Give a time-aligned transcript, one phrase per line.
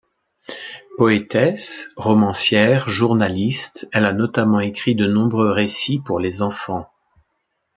[0.97, 6.89] Poétesse, romancière, journaliste, elle a notamment écrit de nombreux récits pour les enfants.